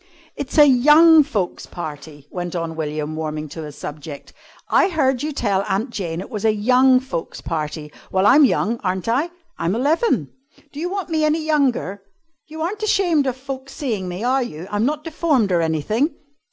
[0.35, 4.33] "It's a young folks' party," went on William, warming to his subject.
[4.67, 7.93] "I heard you tell Aunt Jane it was a young folks' party.
[8.11, 9.29] Well, I'm young, aren't I?
[9.59, 10.31] I'm eleven.
[10.73, 12.01] Do you want me any younger?
[12.47, 14.67] You aren't ashamed of folks seeing me, are you!
[14.71, 16.15] I'm not deformed or anything."